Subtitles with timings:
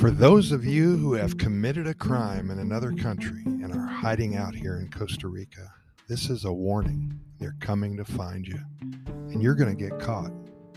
[0.00, 4.34] For those of you who have committed a crime in another country and are hiding
[4.34, 5.70] out here in Costa Rica,
[6.08, 7.20] this is a warning.
[7.38, 10.32] They're coming to find you, and you're going to get caught.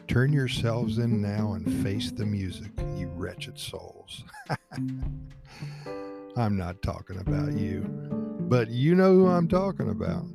[0.10, 4.26] Turn yourselves in now and face the music, you wretched souls.
[6.36, 7.84] I'm not talking about you,
[8.50, 10.26] but you know who I'm talking about.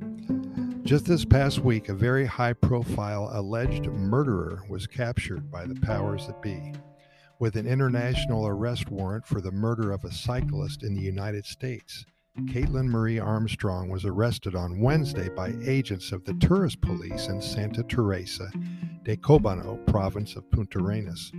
[0.83, 6.25] Just this past week, a very high profile alleged murderer was captured by the powers
[6.25, 6.73] that be
[7.39, 7.73] with an mm-hmm.
[7.73, 12.05] international arrest warrant for the murder of a cyclist in the United States.
[12.45, 17.83] Kaitlin Marie Armstrong was arrested on Wednesday by agents of the tourist police in Santa
[17.83, 18.49] Teresa
[19.03, 21.31] de Cobano, province of Puntarenas.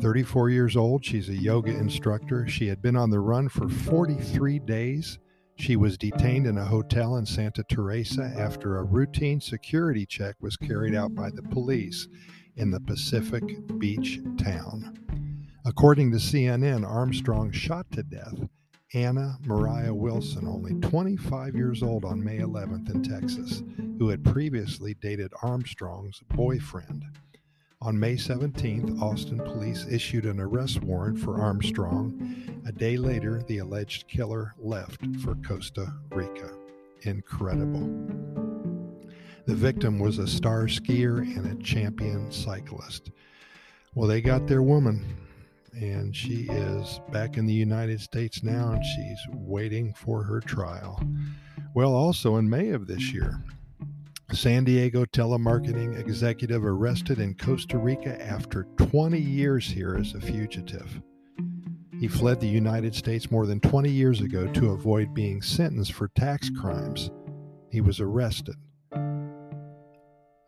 [0.00, 2.46] 34 years old, she's a yoga instructor.
[2.48, 5.18] She had been on the run for 43 days.
[5.56, 10.56] She was detained in a hotel in Santa Teresa after a routine security check was
[10.56, 12.06] carried out by the police
[12.56, 13.42] in the Pacific
[13.78, 15.07] Beach town.
[15.78, 17.56] According to CNN, Armstrong mm-hmm.
[17.56, 18.34] shot to death
[18.94, 23.62] Anna Moriah Wilson, only 25 years old, on May 11th in Texas,
[23.96, 27.04] who had previously dated Armstrong's boyfriend.
[27.80, 32.60] On May 17th, Austin police issued an arrest warrant for Armstrong.
[32.66, 36.50] A day later, the alleged killer left for Costa Rica.
[37.02, 37.86] Incredible.
[39.46, 43.12] The victim was a star skier and a champion cyclist.
[43.94, 45.04] Well, they got their woman
[45.80, 51.00] and she is back in the United States now and she's waiting for her trial.
[51.74, 53.42] Well, also in May of this year,
[54.32, 61.00] San Diego telemarketing executive arrested in Costa Rica after 20 years here as a fugitive.
[61.98, 66.08] He fled the United States more than 20 years ago to avoid being sentenced for
[66.08, 67.10] tax crimes.
[67.70, 68.56] He was arrested.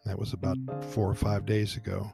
[0.04, 2.12] That was about four or five days ago.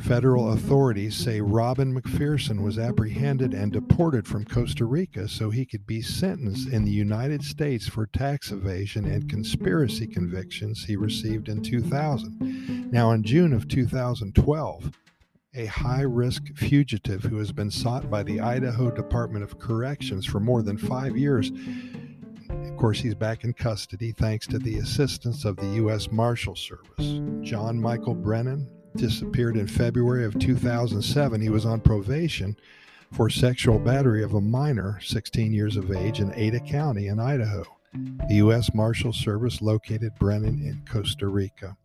[0.00, 5.86] Federal authorities say Robin McPherson was apprehended and deported from Costa Rica so he could
[5.86, 11.62] be sentenced in the United States for tax evasion and conspiracy convictions he received in
[11.62, 12.90] 2000.
[12.90, 14.90] Now, in June of 2012,
[15.54, 20.40] a high risk fugitive who has been sought by the Idaho Department of Corrections for
[20.40, 21.52] more than five years.
[22.50, 26.10] Of course, he's back in custody thanks to the assistance of the U.S.
[26.10, 27.20] Marshal Service.
[27.40, 31.40] John Michael Brennan, disappeared in February of 2007.
[31.40, 32.56] He was on probation
[33.12, 37.64] for sexual battery of a minor, 16 years of age, in Ada County in Idaho.
[38.28, 38.74] The U.S.
[38.74, 41.76] Marshal Service located Brennan in Costa Rica.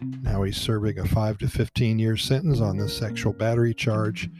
[0.00, 4.30] Now he's serving a 5 to 15 year sentence on this sexual battery charge.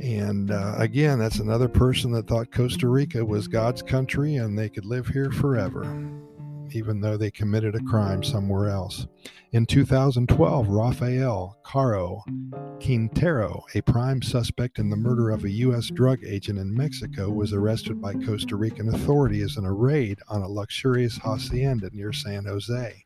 [0.00, 4.68] And uh, again, that's another person that thought Costa Rica was God's country and they
[4.68, 5.82] could live here forever
[6.74, 8.24] even though they committed a crime mm.
[8.24, 9.06] somewhere else.
[9.52, 12.22] In 2012, Rafael Caro
[12.80, 15.88] Quintero, a prime suspect in the murder of a U.S.
[15.88, 20.48] drug agent in Mexico, was arrested by Costa Rican authorities in a raid on a
[20.48, 23.04] luxurious hacienda near San Jose.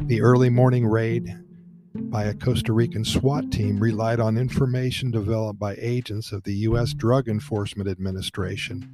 [0.00, 1.38] The early morning raid
[1.94, 6.92] by a Costa Rican SWAT team relied on information developed by agents of the U.S.
[6.94, 8.92] Drug Enforcement Administration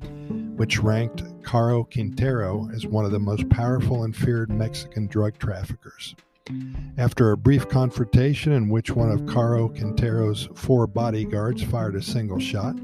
[0.56, 6.14] which ranked Caro Quintero as one of the most powerful and feared Mexican drug traffickers.
[6.98, 12.38] After a brief confrontation in which one of Caro Quintero's four bodyguards fired a single
[12.38, 12.76] shot,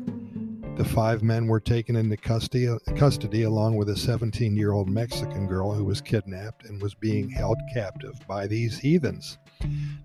[0.81, 5.47] the five men were taken into custody, custody along with a 17 year old Mexican
[5.47, 9.37] girl who was kidnapped and was being held captive by these heathens.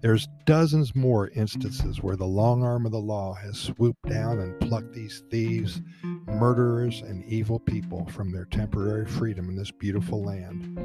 [0.01, 4.59] There's dozens more instances where the long arm of the law has swooped down and
[4.59, 5.81] plucked these thieves,
[6.27, 10.77] murderers, and evil people from their temporary freedom in this beautiful land.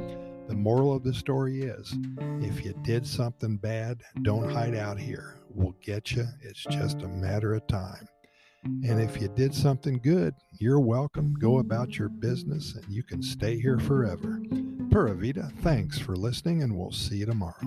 [0.47, 1.93] The moral of the story is
[2.39, 5.35] if you did something bad, don't hide out here.
[5.49, 6.27] We'll get you.
[6.39, 8.07] It's just a matter of time.
[8.63, 11.33] And if you did something good, you're welcome.
[11.39, 14.41] Go about your business and you can stay here forever.
[14.91, 17.61] Pura Vida, thanks for listening, and we'll see you tomorrow.